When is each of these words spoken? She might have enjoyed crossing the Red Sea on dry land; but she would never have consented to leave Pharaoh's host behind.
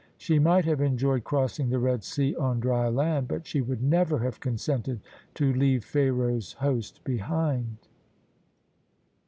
She 0.17 0.39
might 0.39 0.65
have 0.65 0.81
enjoyed 0.81 1.23
crossing 1.25 1.69
the 1.69 1.77
Red 1.77 2.03
Sea 2.03 2.35
on 2.35 2.59
dry 2.59 2.87
land; 2.89 3.27
but 3.27 3.45
she 3.45 3.61
would 3.61 3.83
never 3.83 4.17
have 4.17 4.39
consented 4.39 4.99
to 5.35 5.53
leave 5.53 5.85
Pharaoh's 5.85 6.53
host 6.53 7.03
behind. 7.03 7.77